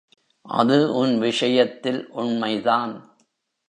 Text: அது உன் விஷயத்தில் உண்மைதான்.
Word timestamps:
அது 0.45 0.95
உன் 0.95 1.19
விஷயத்தில் 1.19 2.01
உண்மைதான். 2.11 2.93